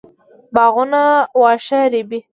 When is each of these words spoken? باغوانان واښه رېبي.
باغوانان 0.53 1.11
واښه 1.39 1.79
رېبي. 1.93 2.19